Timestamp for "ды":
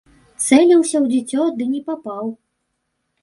1.59-1.67